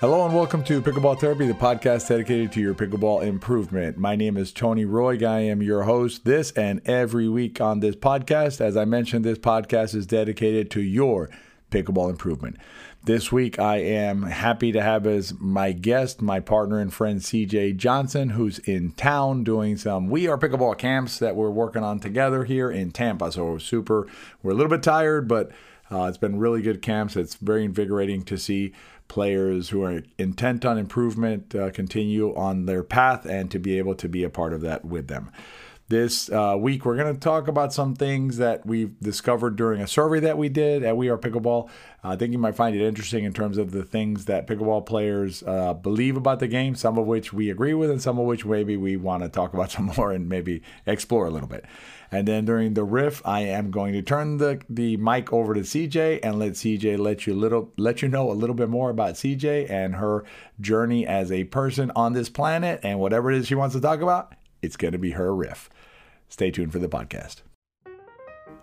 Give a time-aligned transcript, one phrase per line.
[0.00, 3.96] Hello and welcome to Pickleball Therapy, the podcast dedicated to your pickleball improvement.
[3.96, 5.16] My name is Tony Roy.
[5.26, 8.60] I am your host this and every week on this podcast.
[8.60, 11.30] As I mentioned, this podcast is dedicated to your
[11.70, 12.58] pickleball improvement.
[13.04, 17.78] This week, I am happy to have as my guest my partner and friend CJ
[17.78, 22.44] Johnson, who's in town doing some We Are Pickleball camps that we're working on together
[22.44, 23.32] here in Tampa.
[23.32, 24.06] So we're super,
[24.42, 25.52] we're a little bit tired, but
[25.90, 27.16] uh, it's been really good camps.
[27.16, 28.72] It's very invigorating to see
[29.08, 33.94] players who are intent on improvement uh, continue on their path and to be able
[33.94, 35.30] to be a part of that with them.
[35.88, 39.86] This uh, week, we're going to talk about some things that we've discovered during a
[39.86, 41.68] survey that we did at We Are Pickleball.
[42.02, 44.84] Uh, I think you might find it interesting in terms of the things that pickleball
[44.84, 48.26] players uh, believe about the game, some of which we agree with, and some of
[48.26, 51.64] which maybe we want to talk about some more and maybe explore a little bit.
[52.10, 55.60] And then during the riff, I am going to turn the, the mic over to
[55.60, 59.14] CJ and let CJ let you little let you know a little bit more about
[59.14, 60.24] CJ and her
[60.60, 64.00] journey as a person on this planet and whatever it is she wants to talk
[64.00, 64.32] about.
[64.62, 65.70] It's going to be her riff.
[66.28, 67.42] Stay tuned for the podcast.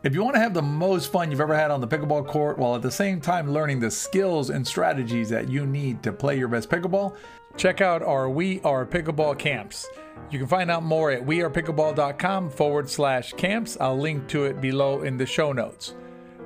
[0.03, 2.57] If you want to have the most fun you've ever had on the pickleball court
[2.57, 6.37] while at the same time learning the skills and strategies that you need to play
[6.37, 7.15] your best pickleball,
[7.55, 9.87] check out our We Are Pickleball camps.
[10.29, 13.77] You can find out more at wearepickleball.com forward slash camps.
[13.79, 15.95] I'll link to it below in the show notes.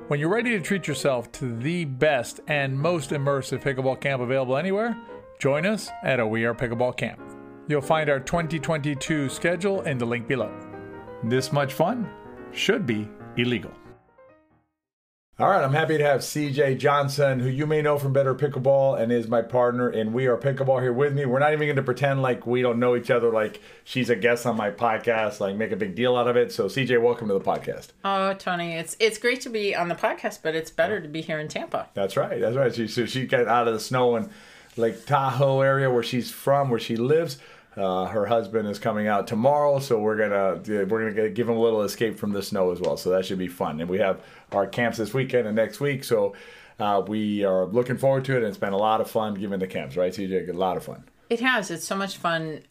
[0.06, 4.56] When you're ready to treat yourself to the best and most immersive pickleball camp available
[4.56, 4.96] anywhere,
[5.40, 7.20] join us at a We Are Pickleball camp.
[7.66, 10.67] You'll find our 2022 schedule in the link below.
[11.24, 12.08] This much fun
[12.52, 13.72] should be illegal.
[15.40, 19.00] All right, I'm happy to have CJ Johnson, who you may know from Better Pickleball
[19.00, 21.26] and is my partner and We Are Pickleball here with me.
[21.26, 24.16] We're not even going to pretend like we don't know each other, like she's a
[24.16, 26.52] guest on my podcast, like make a big deal out of it.
[26.52, 27.88] So, CJ, welcome to the podcast.
[28.04, 31.20] Oh, Tony, it's it's great to be on the podcast, but it's better to be
[31.20, 31.88] here in Tampa.
[31.94, 32.40] That's right.
[32.40, 32.72] That's right.
[32.72, 34.30] She, so she got out of the snow in
[34.76, 37.38] Lake Tahoe area where she's from, where she lives
[37.78, 41.60] uh, her husband is coming out tomorrow, so we're gonna we're gonna give him a
[41.60, 42.96] little escape from the snow as well.
[42.96, 43.80] So that should be fun.
[43.80, 44.20] And we have
[44.52, 46.34] our camps this weekend and next week, so
[46.80, 48.38] uh, we are looking forward to it.
[48.38, 50.48] And it's been a lot of fun giving the camps, right, CJ?
[50.48, 51.04] A lot of fun.
[51.30, 51.70] It has.
[51.70, 52.62] It's so much fun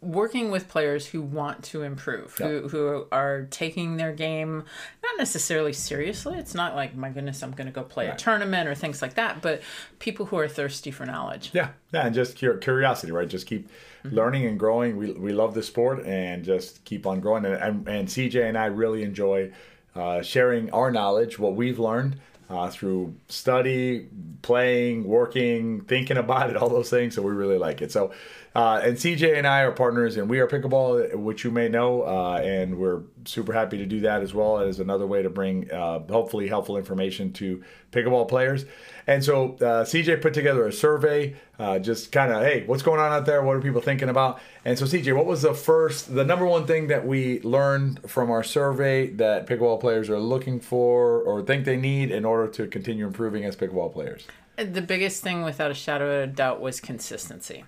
[0.00, 4.64] working with players who want to improve, who, who are taking their game
[5.02, 6.38] not necessarily seriously.
[6.38, 8.14] It's not like, my goodness, I'm going to go play right.
[8.14, 9.62] a tournament or things like that, but
[9.98, 11.50] people who are thirsty for knowledge.
[11.52, 13.28] Yeah, yeah, and just curiosity, right?
[13.28, 13.68] Just keep
[14.04, 14.14] mm-hmm.
[14.14, 14.96] learning and growing.
[14.96, 17.44] We, we love the sport and just keep on growing.
[17.44, 19.52] And, and, and CJ and I really enjoy
[19.94, 22.20] uh, sharing our knowledge, what we've learned.
[22.50, 24.08] Uh, through study,
[24.40, 27.14] playing, working, thinking about it, all those things.
[27.14, 27.92] So we really like it.
[27.92, 28.10] So
[28.54, 32.02] uh, and CJ and I are partners and We Are Pickleball, which you may know,
[32.02, 35.70] uh, and we're super happy to do that as well as another way to bring
[35.70, 38.64] uh, hopefully helpful information to pickleball players.
[39.06, 43.00] And so uh, CJ put together a survey, uh, just kind of, hey, what's going
[43.00, 43.42] on out there?
[43.42, 44.40] What are people thinking about?
[44.64, 48.30] And so CJ, what was the first, the number one thing that we learned from
[48.30, 52.66] our survey that pickleball players are looking for or think they need in order to
[52.66, 54.26] continue improving as pickleball players?
[54.56, 57.64] The biggest thing, without a shadow of a doubt, was consistency.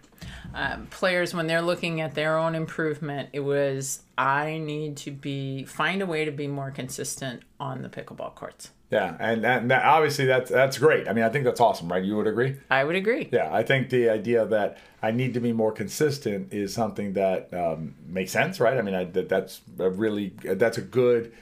[0.55, 5.65] Um, players, when they're looking at their own improvement, it was I need to be
[5.65, 8.71] find a way to be more consistent on the pickleball courts.
[8.91, 11.09] Yeah, and, and that, obviously that's that's great.
[11.09, 12.03] I mean, I think that's awesome, right?
[12.03, 12.56] You would agree?
[12.71, 13.28] I would agree.
[13.31, 17.55] Yeah, I think the idea that I need to be more consistent is something that
[17.55, 18.77] um, makes sense, right?
[18.77, 21.33] I mean, I, that that's a really that's a good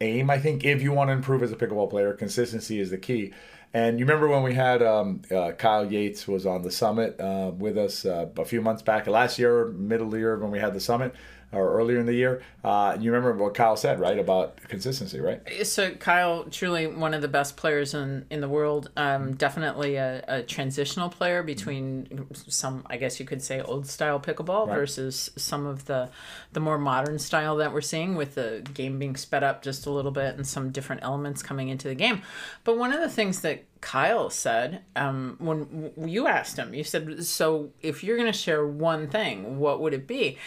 [0.00, 0.30] aim.
[0.30, 3.34] I think if you want to improve as a pickleball player, consistency is the key.
[3.74, 7.50] And you remember when we had um, uh, Kyle Yates was on the summit uh,
[7.58, 10.80] with us uh, a few months back, last year, middle year when we had the
[10.80, 11.12] summit
[11.54, 12.42] or earlier in the year.
[12.62, 15.40] Uh, you remember what Kyle said, right, about consistency, right?
[15.64, 18.90] So Kyle, truly one of the best players in, in the world.
[18.96, 24.18] Um, definitely a, a, transitional player between some, I guess you could say, old style
[24.18, 24.76] pickleball right.
[24.76, 26.08] versus some of the
[26.52, 29.90] the more modern style that we're seeing with the game being sped up just a
[29.90, 32.22] little bit and some different elements coming into the game.
[32.64, 37.24] But one of the things that Kyle said um, when you asked him, you said,
[37.26, 40.38] "So if you're going to share one thing, what would it be?"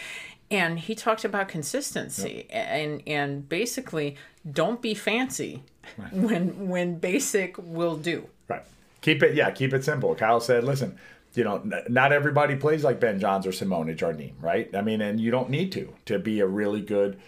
[0.50, 2.66] And he talked about consistency yep.
[2.70, 4.16] and and basically
[4.50, 5.62] don't be fancy
[5.96, 6.12] right.
[6.12, 8.28] when when basic will do.
[8.48, 8.62] Right.
[9.00, 10.14] Keep it yeah keep it simple.
[10.14, 10.98] Kyle said listen
[11.34, 14.74] you know not everybody plays like ben johns or Simone Jardim right?
[14.74, 17.20] I mean and you don't need to to be a really good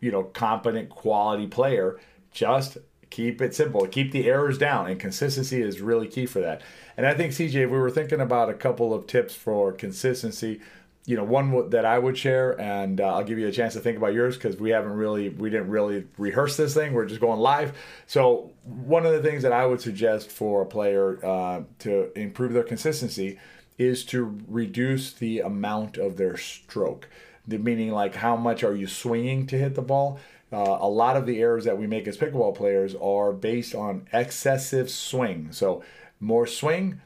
[0.00, 1.98] you know competent quality player.
[2.30, 2.78] Just
[3.10, 3.86] keep it simple.
[3.86, 6.62] Keep the errors down and consistency is really key for that.
[6.96, 10.60] And i think cj if we were thinking about a couple of tips for consistency
[11.06, 13.80] you know, one that I would share, and uh, I'll give you a chance to
[13.80, 16.94] think about yours because we haven't really, we didn't really rehearse this thing.
[16.94, 17.76] We're just going live.
[18.06, 22.54] So, one of the things that I would suggest for a player uh, to improve
[22.54, 23.38] their consistency
[23.76, 27.08] is to reduce the amount of their stroke.
[27.46, 30.18] The meaning like how much are you swinging to hit the ball?
[30.52, 34.06] Uh, a lot of the errors that we make as pickleball players are based on
[34.12, 35.48] excessive swing.
[35.50, 35.82] So
[36.20, 37.02] more swing,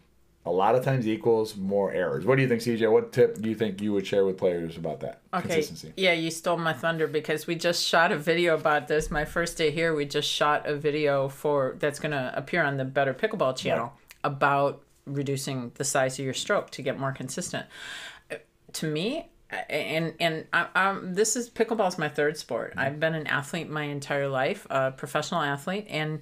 [0.48, 2.24] a lot of times equals more errors.
[2.24, 2.90] What do you think, CJ?
[2.90, 5.42] What tip do you think you would share with players about that Okay.
[5.48, 5.92] consistency?
[5.96, 9.10] Yeah, you stole my thunder because we just shot a video about this.
[9.10, 12.78] My first day here, we just shot a video for that's going to appear on
[12.78, 13.92] the Better Pickleball channel
[14.24, 17.66] about reducing the size of your stroke to get more consistent.
[18.30, 18.36] Uh,
[18.74, 19.28] To me,
[19.70, 22.74] and and I, um, this is pickleball is my third sport.
[22.76, 26.20] I've been an athlete my entire life, a professional athlete, and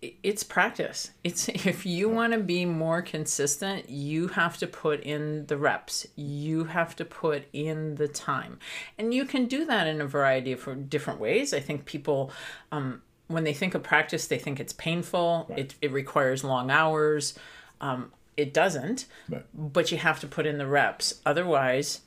[0.00, 1.10] it's practice.
[1.24, 6.06] It's if you want to be more consistent, you have to put in the reps.
[6.16, 8.58] You have to put in the time,
[8.98, 11.52] and you can do that in a variety of different ways.
[11.54, 12.30] I think people.
[12.72, 15.50] Um, when they think of practice, they think it's painful.
[15.56, 17.36] It, it requires long hours.
[17.80, 19.44] Um, it doesn't, Right.
[19.52, 21.20] but you have to put in the reps.
[21.26, 22.02] Otherwise,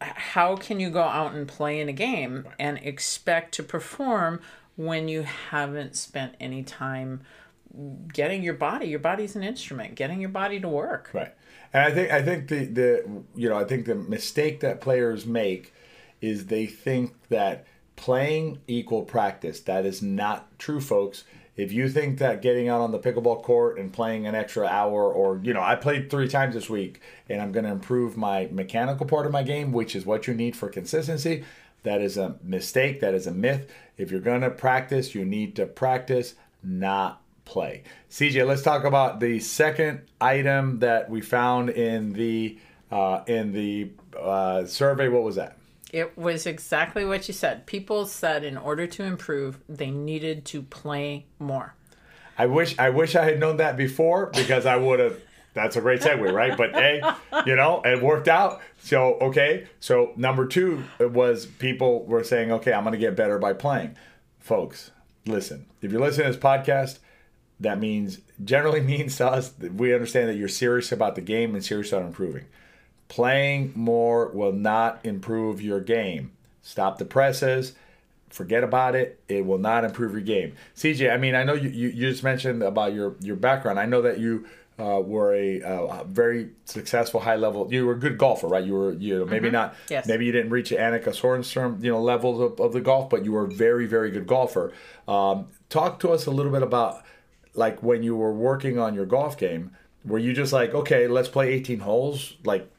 [0.00, 4.40] how can you go out and play in a game and expect to perform
[4.76, 7.22] when you haven't spent any time
[8.12, 8.86] getting your body?
[8.86, 11.10] Your body's an instrument, getting your body to work.
[11.12, 11.34] Right.
[11.72, 15.26] And I think I think the the you know I think the mistake that players
[15.26, 15.72] make
[16.20, 17.66] is they think that
[17.96, 19.60] playing equal practice.
[19.60, 21.24] That is not true, folks.
[21.56, 25.12] If you think that getting out on the pickleball court and playing an extra hour,
[25.12, 28.48] or you know, I played three times this week, and I'm going to improve my
[28.50, 31.44] mechanical part of my game, which is what you need for consistency.
[31.84, 33.00] That is a mistake.
[33.00, 33.70] That is a myth.
[33.96, 37.84] If you're going to practice, you need to practice, not play.
[38.10, 42.58] CJ, let's talk about the second item that we found in the
[42.90, 45.08] uh, in the uh, survey.
[45.08, 45.56] What was that?
[45.92, 47.66] It was exactly what you said.
[47.66, 51.74] People said in order to improve, they needed to play more.
[52.36, 55.20] I wish I wish I had known that before because I would have.
[55.54, 56.56] That's a great segue, right?
[56.56, 57.00] But hey,
[57.46, 58.60] you know, it worked out.
[58.80, 63.38] So okay, so number two was people were saying, okay, I'm going to get better
[63.38, 63.96] by playing.
[64.40, 64.90] Folks,
[65.26, 65.66] listen.
[65.80, 66.98] If you're listening to this podcast,
[67.60, 71.54] that means generally means to us that we understand that you're serious about the game
[71.54, 72.44] and serious about improving.
[73.08, 76.32] Playing more will not improve your game.
[76.62, 77.74] Stop the presses.
[78.30, 79.20] Forget about it.
[79.28, 80.54] It will not improve your game.
[80.74, 83.78] CJ, I mean, I know you, you, you just mentioned about your, your background.
[83.78, 84.46] I know that you
[84.78, 87.72] uh, were a uh, very successful high level.
[87.72, 88.64] You were a good golfer, right?
[88.64, 90.06] You were you know maybe not Yes.
[90.06, 93.32] maybe you didn't reach Annika Sorenstam you know levels of, of the golf, but you
[93.32, 94.72] were a very very good golfer.
[95.06, 97.02] Um, talk to us a little bit about
[97.54, 99.70] like when you were working on your golf game.
[100.04, 102.70] Were you just like okay, let's play 18 holes like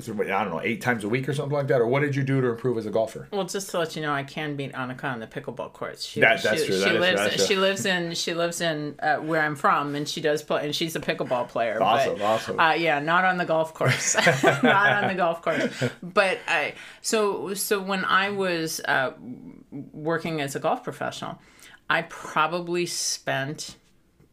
[0.00, 2.22] I don't know eight times a week or something like that, or what did you
[2.22, 3.28] do to improve as a golfer?
[3.30, 6.04] Well, just to let you know, I can beat Annika on the pickleball courts.
[6.04, 6.76] She, That- that's she, true.
[6.78, 7.20] She That is- lives.
[7.20, 7.46] that's true.
[7.46, 8.14] she lives in.
[8.14, 10.64] She lives in uh, where I'm from, and she does play.
[10.64, 11.82] And she's a pickleball player.
[11.82, 12.58] Awesome, but, awesome.
[12.60, 14.14] Uh, yeah, not on the golf course.
[14.42, 14.64] not
[15.04, 15.68] on the golf course.
[16.02, 16.74] But I.
[17.02, 19.12] So so when I was uh,
[19.92, 21.38] working as a golf professional,
[21.90, 23.76] I probably spent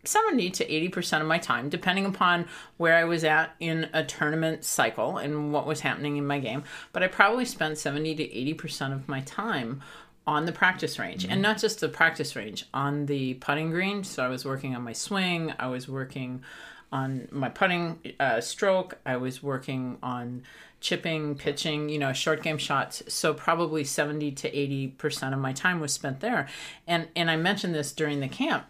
[0.03, 2.45] 70 to 80% of my time, depending upon
[2.77, 6.63] where I was at in a tournament cycle and what was happening in my game.
[6.93, 9.81] But I probably spent 70 to 80% of my time
[10.25, 14.03] on the practice range and not just the practice range, on the putting green.
[14.03, 16.43] So I was working on my swing, I was working
[16.91, 20.43] on my putting uh, stroke, I was working on
[20.81, 23.03] chipping, pitching, you know, short game shots.
[23.07, 26.47] So probably 70 to 80% of my time was spent there.
[26.87, 28.65] And and I mentioned this during the camp.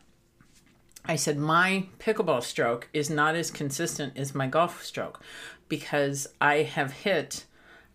[1.10, 5.22] I said my pickleball stroke is not as consistent as my golf stroke
[5.68, 7.46] because I have hit,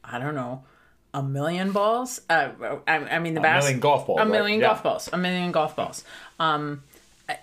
[0.05, 0.65] I don't know,
[1.15, 2.21] a million balls.
[2.29, 2.51] Uh,
[2.89, 4.31] I, I mean the bas- million golf balls, A right?
[4.33, 4.67] million Yeah.
[4.67, 5.09] golf balls.
[5.13, 6.03] A million golf balls.
[6.41, 6.83] Um,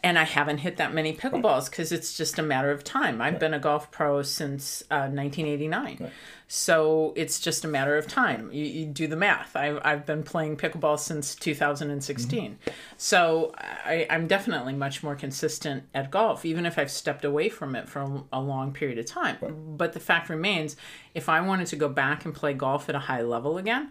[0.04, 3.22] and I haven't hit that many pickleballs because it's just a matter of time.
[3.22, 6.12] I've been a golf pro since uh, 1989.
[6.54, 8.52] So it's just a matter of time.
[8.52, 9.56] You, you do the math.
[9.56, 12.52] I've, I've been playing pickleball since 2016.
[12.52, 12.70] Mm-hmm.
[12.98, 17.74] So I, I'm definitely much more consistent at golf, even if I've stepped away from
[17.74, 19.38] it for a long period of time.
[19.78, 20.76] But the fact remains
[21.16, 23.90] if I wanted to go back and play golf at a high level again,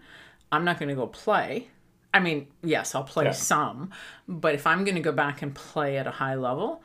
[0.51, 1.69] I'm not going to go play.
[2.13, 3.31] I mean, yes, I'll play Yeah.
[3.31, 3.89] some,
[4.27, 6.83] but if I'm going to go back and play at a high level,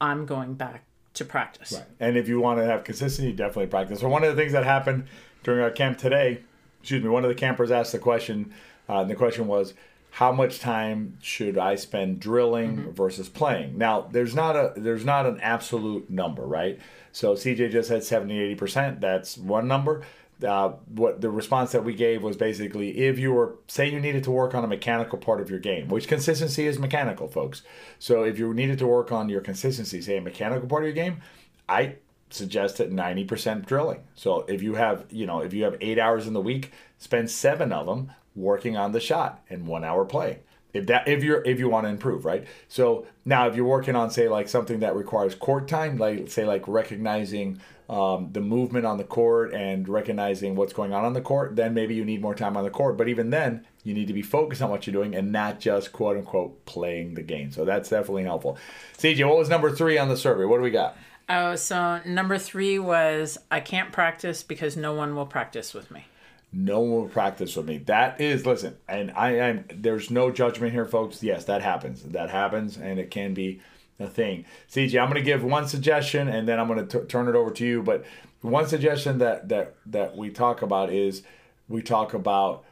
[0.00, 1.72] I'm going back to practice.
[1.72, 1.84] Right.
[2.00, 4.00] And if you want to have consistency, definitely practice.
[4.00, 5.06] So one of the things that happened
[5.42, 6.40] during our camp today,
[6.80, 8.52] excuse me, one of the campers asked the question,
[8.88, 9.74] uh, and the question was,
[10.12, 13.78] how much time should I spend drilling versus playing?
[13.78, 16.78] Now, there's not a there's not an absolute number, right?
[17.12, 19.00] So CJ just said 70, 80 percent.
[19.00, 20.02] That's one number.
[20.42, 24.24] Uh, what the response that we gave was basically if you were say you needed
[24.24, 27.62] to work on a mechanical part of your game, which consistency is mechanical, folks.
[27.98, 30.94] So if you needed to work on your consistency, say a mechanical part of your
[30.94, 31.22] game,
[31.68, 31.96] I
[32.32, 34.00] suggest suggested 90% drilling.
[34.14, 37.30] So if you have, you know, if you have 8 hours in the week, spend
[37.30, 40.38] 7 of them working on the shot and 1 hour play
[40.72, 42.46] If that if you're if you want to improve, right?
[42.68, 46.44] So now if you're working on say like something that requires court time, like say
[46.46, 47.60] like recognizing
[47.92, 51.74] um, the movement on the court and recognizing what's going on on the court, then
[51.74, 52.96] maybe you need more time on the court.
[52.96, 55.92] But even then, you need to be focused on what you're doing and not just
[55.92, 57.52] quote unquote playing the game.
[57.52, 58.56] So that's definitely helpful.
[58.96, 60.46] CJ, what was number three on the survey?
[60.46, 60.96] What do we got?
[61.28, 66.06] Oh, so number three was I can't practice because no one will practice with me.
[66.50, 67.78] No one will practice with me.
[67.78, 69.64] That is, listen, and I am.
[69.74, 71.22] There's no judgment here, folks.
[71.22, 72.02] Yes, that happens.
[72.02, 73.60] That happens, and it can be
[73.98, 74.44] a thing.
[74.70, 77.50] CJ, I'm going to give one suggestion, and then I'm going to turn it over
[77.50, 77.82] to you.
[77.82, 78.04] But
[78.40, 81.22] one suggestion that that that we talk about is
[81.68, 82.64] we talk about,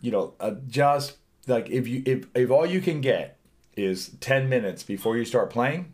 [0.00, 3.38] you know, uh, just like if you if if all you can get
[3.76, 5.92] is 10 minutes before you start playing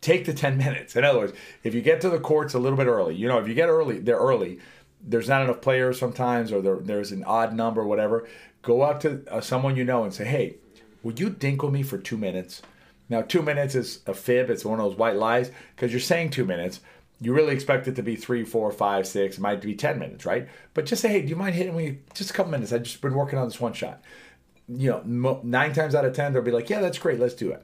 [0.00, 0.96] take the 10 minutes.
[0.96, 3.38] In other words, if you get to the courts a little bit early, you know,
[3.38, 4.58] if you get early, they're early,
[5.02, 8.28] there's not enough players sometimes, or there, there's an odd number, whatever.
[8.62, 10.56] Go up to uh, someone you know and say, hey,
[11.02, 12.60] would you dinkle me for two minutes?
[13.10, 14.48] Now, two minutes is a fib.
[14.48, 16.80] It's one of those white lies because you're saying two minutes.
[17.20, 19.36] You really expect it to be three, four, five, six.
[19.36, 20.48] It might be 10 minutes, right?
[20.72, 22.72] But just say, hey, do you mind hitting me just a couple minutes?
[22.72, 24.00] I've just been working on this one shot.
[24.68, 27.18] You know, nine times out of 10, they'll be like, yeah, that's great.
[27.18, 27.62] Let's do it.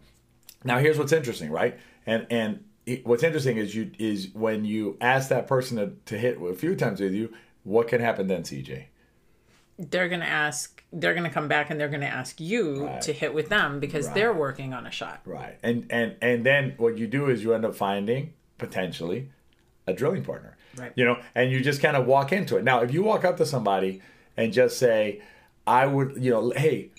[0.64, 1.78] Now, here's what's interesting, right?
[2.06, 2.64] And and
[3.04, 6.74] what's interesting is you is when you ask that person to, to hit a few
[6.74, 8.86] times with you, what can happen then, CJ?
[9.78, 10.83] They're gonna ask.
[10.92, 13.00] They're gonna come back and they're gonna ask you right.
[13.02, 14.14] to hit with them because right.
[14.14, 15.21] they're working on a shot.
[15.25, 15.59] Right.
[15.62, 19.30] And and and then what you do is you end up finding potentially
[19.87, 20.56] a drilling partner.
[20.76, 20.92] Right.
[20.95, 22.64] You know, and you just kind of walk into it.
[22.64, 24.02] Now, if you walk up to somebody
[24.37, 25.23] and just say,
[25.66, 26.90] "I would," you know, hey,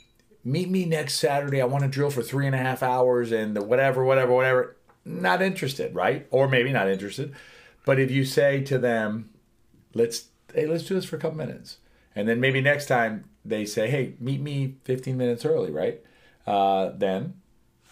[0.44, 1.62] meet me next Saturday.
[1.62, 5.42] I want to drill for three and a half hours and whatever, whatever, whatever not
[5.42, 6.28] interested, right?
[6.32, 7.34] Or maybe not interested.
[7.86, 9.30] But if you say to them,
[9.94, 11.78] let's hey, let's do this for a couple minutes.
[12.18, 16.02] And then maybe next time they say, hey, meet me 15 minutes early, right?
[16.48, 17.36] Uh, then,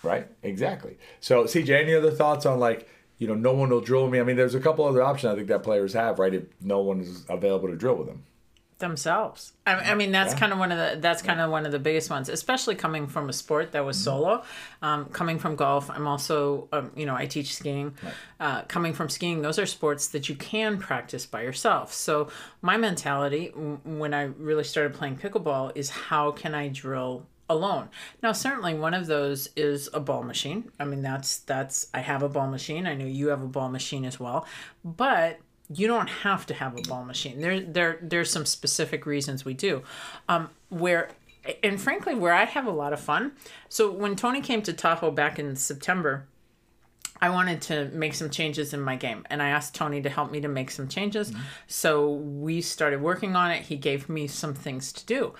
[0.02, 0.28] right?
[0.42, 0.98] Exactly.
[1.20, 2.90] So, CJ, any other thoughts on like,
[3.20, 4.20] you know, no one will drill me?
[4.20, 6.34] I mean, there's a couple other options I think that players have, right?
[6.34, 8.24] If no one is available to drill with them
[8.80, 9.54] themselves.
[9.66, 10.40] I, I mean, that's yeah.
[10.40, 13.08] kind of one of the that's kind of one of the biggest ones, especially coming
[13.08, 14.04] from a sport that was mm-hmm.
[14.04, 14.44] solo.
[14.82, 17.94] Um, coming from golf, I'm also um, you know I teach skiing.
[18.04, 18.14] Right.
[18.40, 21.94] Uh, coming from skiing, those are sports that you can practice by yourself.
[21.94, 22.30] So
[22.62, 27.90] my mentality when I really started playing pickleball is how can I drill alone.
[28.24, 30.72] Now, certainly one of those is a ball machine.
[30.80, 32.88] I mean, that's that's I have a ball machine.
[32.88, 34.46] I know you have a ball machine as well,
[34.84, 35.40] but
[35.74, 37.42] you don't have to have a ball machine.
[37.42, 39.84] There, there, there's some specific reasons we do.
[40.30, 41.10] Um, where,
[41.64, 43.34] and frankly, where I have a lot of fun.
[43.70, 46.28] So when Tony came to Tahoe back in September,
[47.22, 50.32] I wanted to make some changes in my game, and I asked Tony to help
[50.32, 51.32] me to make some changes.
[51.32, 51.42] Mm-hmm.
[51.68, 53.64] So we started working on it.
[53.64, 55.34] He gave me some things to do,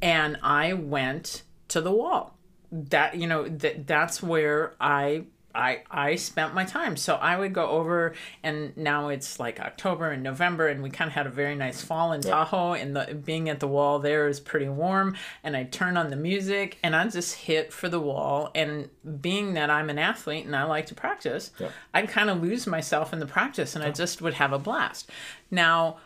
[0.00, 2.36] and I went to the wall.
[2.72, 5.24] That you know that that's where I
[5.54, 6.96] I I spent my time.
[6.96, 11.08] So I would go over, and now it's like October and November, and we kind
[11.08, 14.28] of had a very nice fall in Tahoe, and the being at the wall there
[14.28, 15.16] is pretty warm.
[15.42, 18.50] And I turn on the music, and I just hit for the wall.
[18.54, 18.88] And
[19.20, 21.68] being that I'm an athlete and I like to practice, yeah.
[21.94, 23.90] I'd kind of lose myself in the practice, and yeah.
[23.90, 25.10] I just would have a blast.
[25.50, 25.98] Now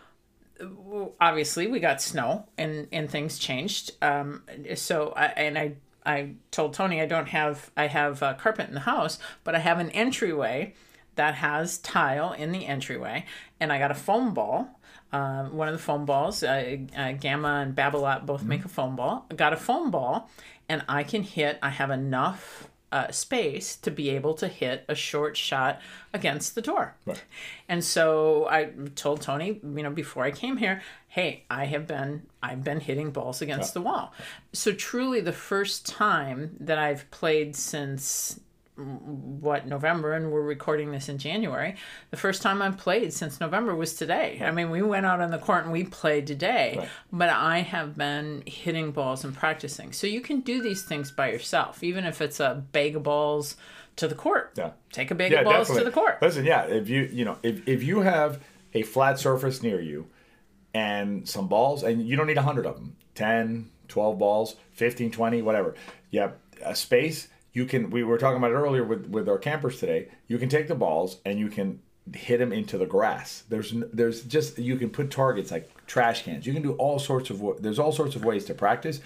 [1.20, 4.42] obviously we got snow and and things changed um
[4.74, 5.74] so I, and i
[6.06, 9.58] I told Tony I don't have I have a carpet in the house, but I
[9.58, 10.74] have an entryway
[11.16, 13.24] that has tile in the entryway,
[13.58, 14.80] and I got a foam ball.
[15.12, 18.48] Uh, one of the foam balls, uh, uh, Gamma and Babolat both mm-hmm.
[18.48, 19.26] make a foam ball.
[19.30, 20.30] I got a foam ball,
[20.68, 21.58] and I can hit.
[21.62, 25.80] I have enough uh, space to be able to hit a short shot
[26.12, 26.94] against the door.
[27.04, 27.22] Right.
[27.68, 32.22] And so I told Tony, you know, before I came here, hey, I have been
[32.42, 33.74] I've been hitting balls against yeah.
[33.74, 34.14] the wall.
[34.52, 38.40] So truly the first time that I've played since
[38.76, 41.76] what November and we're recording this in January.
[42.10, 44.40] The first time I've played since November was today.
[44.44, 46.88] I mean, we went out on the court and we played today, right.
[47.10, 49.92] but I have been hitting balls and practicing.
[49.92, 53.56] So you can do these things by yourself, even if it's a bag of balls
[53.96, 54.52] to the court.
[54.56, 54.72] Yeah.
[54.92, 55.80] Take a bag yeah, of balls definitely.
[55.80, 56.18] to the court.
[56.20, 58.42] Listen, yeah, if you you know, if if you have
[58.74, 60.06] a flat surface near you
[60.74, 62.96] and some balls and you don't need a 100 of them.
[63.14, 65.74] 10, 12 balls, 15, 20, whatever.
[66.10, 69.38] You have a space you can we were talking about it earlier with with our
[69.38, 70.08] campers today.
[70.28, 71.80] You can take the balls and you can
[72.14, 73.44] hit them into the grass.
[73.48, 76.46] There's there's just you can put targets like trash cans.
[76.46, 79.00] You can do all sorts of there's all sorts of ways to practice.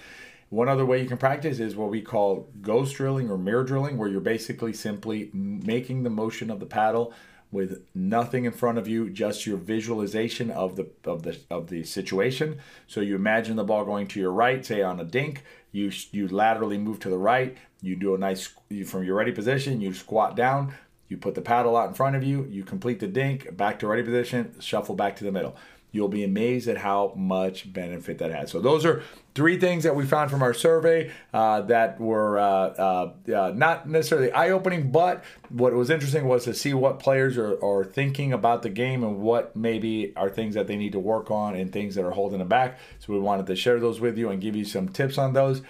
[0.49, 3.97] One other way you can practice is what we call ghost drilling or mirror drilling
[3.97, 7.13] where you're basically simply making the motion of the paddle
[7.51, 11.83] with nothing in front of you, just your visualization of the of the of the
[11.83, 12.59] situation.
[12.87, 16.27] So you imagine the ball going to your right, say on a dink, you you
[16.27, 18.53] laterally move to the right, you do a nice
[18.85, 20.73] from your ready position, you squat down,
[21.09, 23.87] you put the paddle out in front of you, you complete the dink, back to
[23.87, 25.55] ready position, shuffle back to the middle.
[25.93, 28.49] You'll be amazed at how much benefit that has.
[28.49, 29.03] So those are
[29.35, 33.89] three things that we found from our survey uh, that were uh, uh, uh not
[33.89, 38.61] necessarily eye-opening, but what was interesting was to see what players are, are thinking about
[38.63, 41.95] the game and what maybe are things that they need to work on and things
[41.95, 42.79] that are holding them back.
[42.99, 45.61] So we wanted to share those with you and give you some tips on those.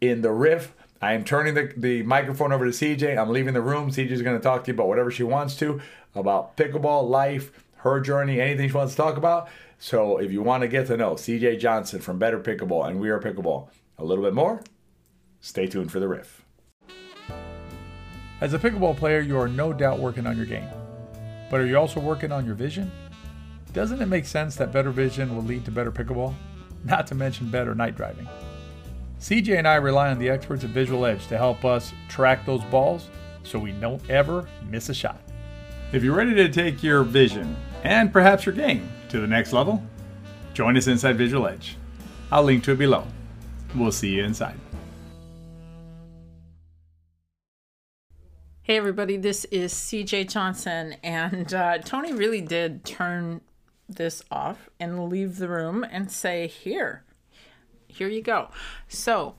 [0.00, 3.16] In the riff, I am turning the, the microphone over to CJ.
[3.16, 3.90] I'm leaving the room.
[3.90, 5.80] CJ is going to talk to you about whatever she wants to
[6.14, 9.48] about pickleball, life, her journey, anything she wants to talk about.
[9.78, 13.10] So if you want to get to know CJ Johnson from Better Pickleball and We
[13.10, 14.62] Are Pickleball a little bit more,
[15.40, 16.44] stay tuned for the riff.
[18.40, 20.68] As a pickleball player, you are no doubt working on your game.
[21.50, 22.90] But are you also working on your vision?
[23.72, 26.34] Doesn't it make sense that better vision will lead to better pickleball?
[26.84, 28.28] Not to mention better night driving.
[29.20, 32.62] CJ and I rely on the experts at Visual Edge to help us track those
[32.64, 33.08] balls
[33.44, 35.20] so we don't ever miss a shot.
[35.92, 39.82] If you're ready to take your vision and perhaps your game to the next level,
[40.54, 41.76] join us inside Visual Edge.
[42.30, 43.06] I'll link to it below.
[43.74, 44.58] We'll see you inside.
[48.62, 53.40] Hey, everybody, this is CJ Johnson, and uh, Tony really did turn
[53.88, 57.02] this off and leave the room and say, Here,
[57.88, 58.50] here you go.
[58.88, 59.34] So,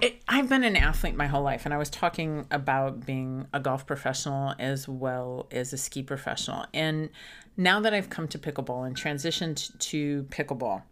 [0.00, 3.60] it, I've been an athlete my whole life, and I was talking about being a
[3.60, 6.66] golf professional as well as a ski professional.
[6.74, 7.10] And
[7.56, 10.82] now that I've come to pickleball and transitioned to pickleball,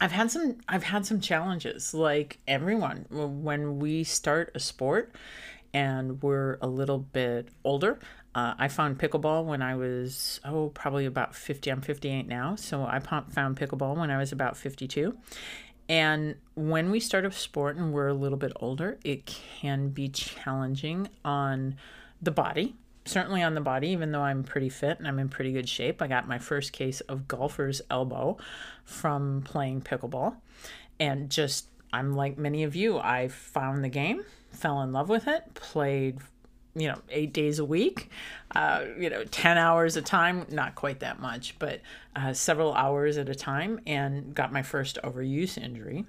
[0.00, 5.14] I've had some I've had some challenges like everyone when we start a sport
[5.72, 7.98] and we're a little bit older.
[8.34, 12.82] Uh, I found pickleball when I was oh probably about 50 I'm 58 now so
[12.82, 15.16] I found pickleball when I was about 52
[15.88, 19.26] and when we start a sport and we're a little bit older, it
[19.60, 21.76] can be challenging on
[22.20, 22.74] the body.
[23.04, 26.02] Certainly on the body, even though I'm pretty fit and I'm in pretty good shape.
[26.02, 28.36] I got my first case of golfer's elbow
[28.84, 30.36] from playing pickleball.
[30.98, 35.28] And just, I'm like many of you, I found the game, fell in love with
[35.28, 36.18] it, played
[36.76, 38.10] you know, eight days a week,
[38.54, 41.80] uh, you know, 10 hours a time, not quite that much, but
[42.14, 46.04] uh, several hours at a time, and got my first overuse injury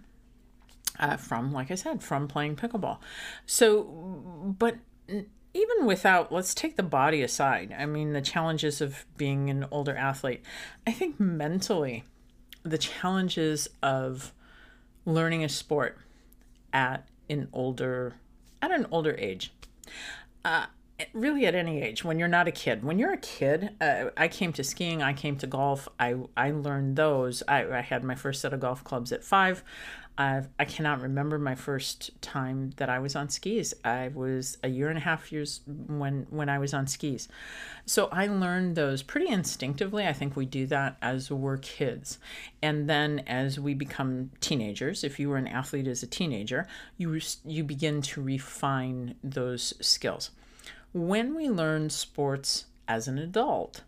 [1.00, 3.00] uh, from, like I said, from playing pickleball.
[3.46, 4.76] So, but
[5.54, 9.96] even without, let's take the body aside, I mean, the challenges of being an older
[9.96, 10.44] athlete,
[10.86, 12.04] I think mentally,
[12.64, 14.34] the challenges of
[15.06, 15.98] learning a sport
[16.74, 18.16] at an older
[18.62, 19.54] at an older age
[20.46, 20.66] uh,
[21.14, 22.84] really at any age when you're not a kid.
[22.84, 26.52] When you're a kid uh, i came to skiing i came to golf i i
[26.52, 27.44] learned those.
[27.48, 29.64] I, I had my first set of golf clubs at five
[30.18, 33.74] I've, i cannot remember my first time that i was on skis.
[33.84, 37.28] I was a year and a half years when when i was on skis.
[37.86, 40.08] So i learned those pretty instinctively.
[40.08, 42.20] I think we do that as we're kids.
[42.62, 47.20] And then as we become teenagers if you were an athlete as a teenager you
[47.46, 50.32] you begin to refine those skills.
[50.94, 53.82] When we learn sports as an adult,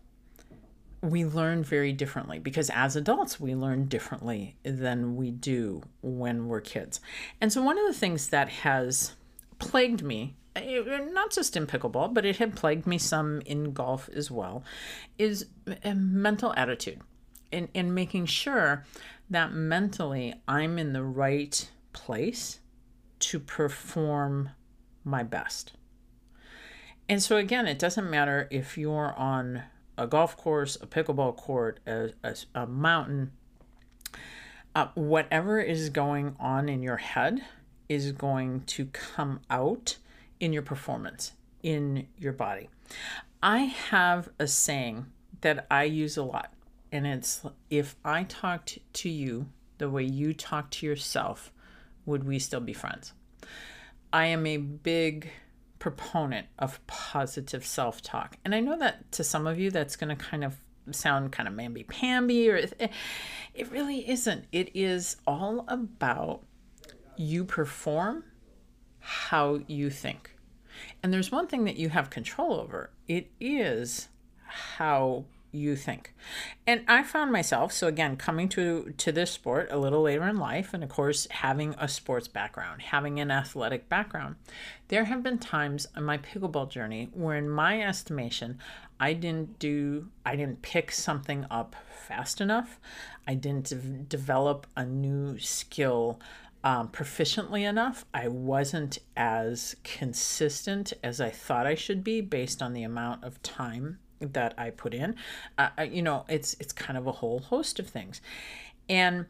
[1.02, 6.60] we learn very differently because as adults, we learn differently than we do when we're
[6.60, 7.00] kids.
[7.40, 9.14] And so, one of the things that has
[9.58, 10.82] plagued me, eh,
[11.12, 14.62] not just in pickleball, but it had plagued me some in golf as well,
[15.16, 15.46] is
[15.84, 17.00] a mental attitude
[17.50, 18.84] and, and making sure
[19.30, 22.60] that mentally I'm in the right place
[23.20, 24.50] to perform
[25.04, 25.72] my best.
[27.08, 29.62] And so, again, it doesn't matter if you're on
[30.00, 33.32] a golf course, a pickleball court, a, a, a mountain,
[34.74, 37.44] uh, whatever is going on in your head
[37.86, 39.98] is going to come out
[40.40, 41.32] in your performance,
[41.62, 42.70] in your body.
[43.42, 45.06] I have a saying
[45.42, 46.52] that I use a lot,
[46.90, 51.52] and it's if I talked to you the way you talk to yourself,
[52.06, 53.12] would we still be friends?
[54.14, 55.30] I am a big
[55.80, 58.36] proponent of positive self talk.
[58.44, 60.60] And I know that to some of you, that's going to kind of
[60.92, 62.92] sound kind of mamby pamby, or it,
[63.54, 64.44] it really isn't.
[64.52, 66.44] It is all about
[67.16, 68.24] you perform
[69.00, 70.36] how you think.
[71.02, 74.08] And there's one thing that you have control over it is
[74.46, 76.14] how you think.
[76.66, 80.36] And I found myself, so again, coming to to this sport a little later in
[80.36, 84.36] life and of course having a sports background, having an athletic background.
[84.88, 88.58] There have been times in my pickleball journey where in my estimation,
[88.98, 91.74] I didn't do I didn't pick something up
[92.06, 92.78] fast enough.
[93.26, 96.20] I didn't de- develop a new skill
[96.62, 98.04] um, proficiently enough.
[98.12, 103.42] I wasn't as consistent as I thought I should be based on the amount of
[103.42, 105.16] time that I put in.
[105.58, 108.20] Uh, you know, it's it's kind of a whole host of things,
[108.88, 109.26] and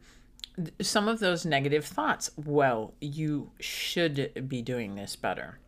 [0.81, 2.31] some of those negative thoughts.
[2.37, 5.59] Well, you should be doing this better.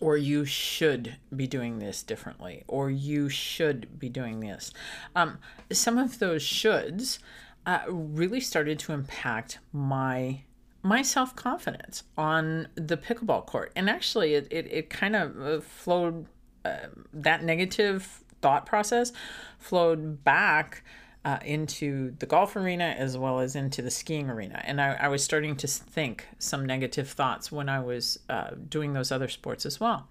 [0.00, 4.70] Or you should be doing this differently, or you should be doing this.
[5.16, 5.38] Um,
[5.72, 7.20] some of those shoulds
[7.64, 10.42] uh, really started to impact my
[10.82, 13.72] my self confidence on the pickleball court.
[13.76, 16.26] And actually, it, it, it kind of uh, flowed,
[16.64, 19.12] uh, that negative thought process
[19.58, 20.82] flowed back
[21.24, 24.62] uh, into the golf arena as well as into the skiing arena.
[24.64, 28.92] And I, I was starting to think some negative thoughts when I was uh, doing
[28.92, 30.08] those other sports as well.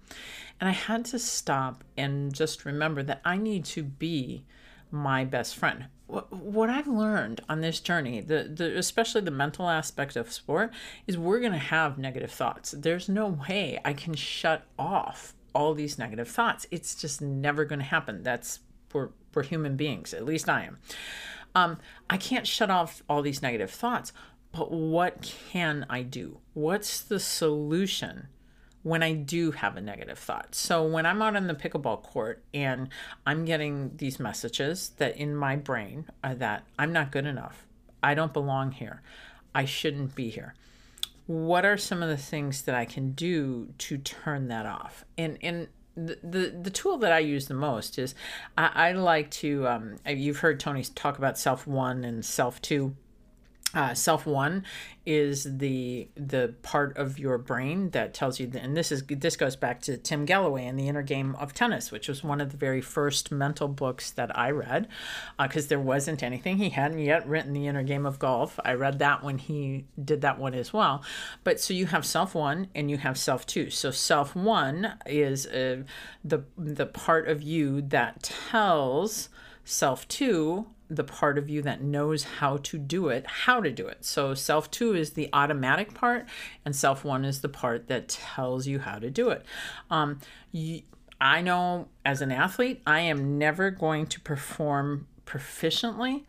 [0.60, 4.44] And I had to stop and just remember that I need to be
[4.90, 5.86] my best friend.
[6.06, 10.72] What, I've learned on this journey, the, the especially the mental aspect of sport,
[11.06, 12.70] is we're going to have negative thoughts.
[12.70, 16.68] There's no way I can shut off all these negative thoughts.
[16.70, 18.22] It's just never going to happen.
[18.22, 18.60] That's
[18.92, 20.14] we're, we're human beings.
[20.14, 20.78] At least I am.
[21.52, 24.12] Um, I can't shut off all these negative thoughts,
[24.52, 26.38] but what can I do?
[26.54, 28.28] What's the solution
[28.84, 30.54] when I do have a negative thought?
[30.54, 32.88] So when I'm out on the pickleball court and
[33.26, 37.66] I'm getting these messages that in my brain are that I'm not good enough,
[38.00, 39.02] I don't belong here,
[39.56, 40.54] I shouldn't be here
[41.28, 45.04] what are some of the things that I can do to turn that off?
[45.18, 48.14] And and the, the, the tool that I use the most is
[48.56, 52.96] I, I like to um, you've heard Tony talk about self one and self two
[53.74, 54.64] uh, self one
[55.04, 59.56] is the the part of your brain that tells you and this is this goes
[59.56, 62.56] back to Tim Gallwey and the inner game of tennis which was one of the
[62.56, 64.88] very first mental books that I read
[65.38, 66.56] because uh, there wasn't anything.
[66.56, 68.58] He hadn't yet written the inner game of golf.
[68.64, 71.02] I read that when he did that one as well.
[71.44, 73.68] But so you have self one and you have self two.
[73.68, 75.82] So self one is uh,
[76.24, 79.28] the the part of you that tells
[79.64, 83.86] self two the part of you that knows how to do it, how to do
[83.86, 84.04] it.
[84.04, 86.26] So, self two is the automatic part,
[86.64, 89.44] and self one is the part that tells you how to do it.
[89.90, 90.20] Um,
[90.50, 90.82] you,
[91.20, 96.24] I know as an athlete, I am never going to perform proficiently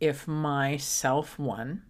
[0.00, 1.82] if my self one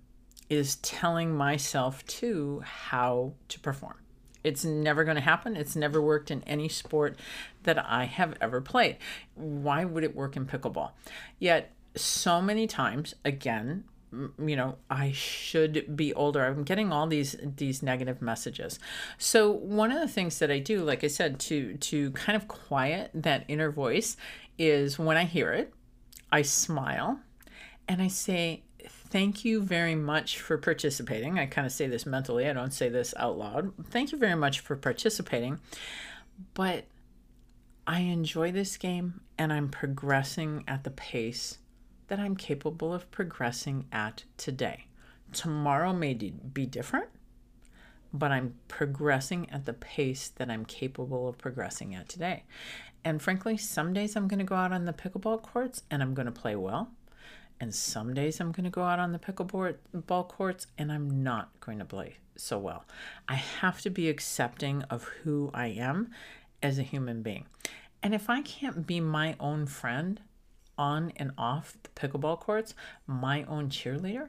[0.48, 3.96] is telling myself two how to perform.
[4.44, 5.56] It's never going to happen.
[5.56, 7.18] It's never worked in any sport
[7.64, 8.96] that I have ever played.
[9.34, 10.92] Why would it work in pickleball?
[11.38, 16.44] Yet so many times again you know i should be older.
[16.44, 18.78] I'm getting all these these negative messages.
[19.18, 22.48] So one of the things that i do like i said to to kind of
[22.48, 24.16] quiet that inner voice
[24.58, 25.72] is when i hear it
[26.32, 27.20] i smile
[27.86, 28.62] and i say
[29.10, 31.38] thank you very much for participating.
[31.38, 33.72] I kind of say this mentally i don't say this out loud.
[33.90, 35.60] Thank you very much for participating
[36.54, 36.84] but
[37.86, 41.58] i enjoy this game and i'm progressing at the pace
[42.08, 44.86] that I'm capable of progressing at today.
[45.32, 47.08] Tomorrow may be different,
[48.12, 52.44] but I'm progressing at the pace that I'm capable of progressing at today.
[53.04, 56.14] And frankly, some days I'm going to go out on the pickleball courts and I'm
[56.14, 56.90] going to play well.
[57.60, 61.50] And some days I'm going to go out on the pickleball courts and I'm not
[61.60, 62.84] going to play so well.
[63.28, 66.10] I have to be accepting of who I am
[66.62, 67.46] as a human being.
[68.02, 70.20] And if I can't be my own friend,
[70.78, 72.74] on and off the pickleball courts,
[73.06, 74.28] my own cheerleader,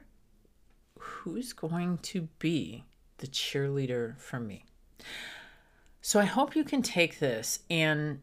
[0.98, 2.84] who's going to be
[3.18, 4.64] the cheerleader for me?
[6.02, 8.20] So I hope you can take this and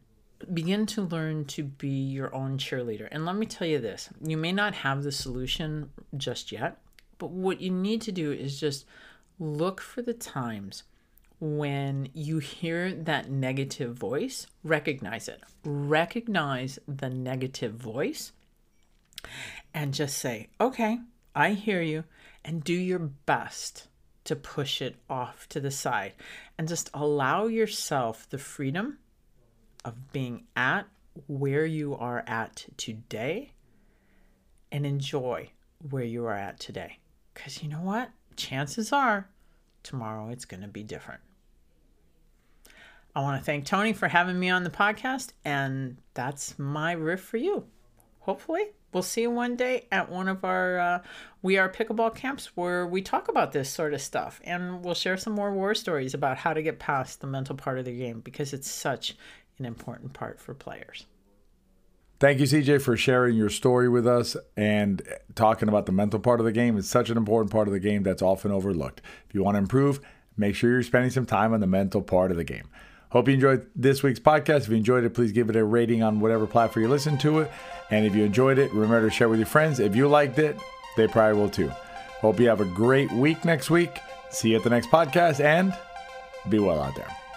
[0.52, 3.08] begin to learn to be your own cheerleader.
[3.10, 6.78] And let me tell you this you may not have the solution just yet,
[7.18, 8.84] but what you need to do is just
[9.38, 10.84] look for the times
[11.40, 15.40] when you hear that negative voice, recognize it.
[15.64, 18.32] Recognize the negative voice
[19.72, 20.98] and just say, okay,
[21.34, 22.04] I hear you,
[22.44, 23.88] and do your best
[24.24, 26.12] to push it off to the side
[26.58, 28.98] and just allow yourself the freedom
[29.84, 30.86] of being at
[31.26, 33.52] where you are at today
[34.70, 35.50] and enjoy
[35.90, 36.98] where you are at today.
[37.32, 38.10] Because you know what?
[38.36, 39.28] Chances are
[39.82, 41.20] tomorrow it's going to be different.
[43.18, 47.20] I want to thank Tony for having me on the podcast, and that's my riff
[47.20, 47.64] for you.
[48.20, 51.02] hopefully we'll see you one day at one of our uh,
[51.42, 55.16] we are pickleball camps where we talk about this sort of stuff and we'll share
[55.16, 58.20] some more war stories about how to get past the mental part of the game
[58.20, 59.16] because it's such
[59.58, 61.04] an important part for players
[62.20, 65.02] Thank you, CJ, for sharing your story with us and
[65.34, 66.76] talking about the mental part of the game.
[66.76, 69.02] It's such an important part of the game that's often overlooked.
[69.28, 70.00] If you want to improve,
[70.36, 72.68] make sure you're spending some time on the mental part of the game.
[73.10, 74.62] Hope you enjoyed this week's podcast.
[74.62, 77.40] If you enjoyed it, please give it a rating on whatever platform you listen to
[77.40, 77.50] it.
[77.90, 79.80] And if you enjoyed it, remember to share with your friends.
[79.80, 80.58] If you liked it,
[80.96, 81.68] they probably will too.
[82.20, 83.98] Hope you have a great week next week.
[84.30, 85.74] See you at the next podcast and
[86.50, 87.27] be well out there.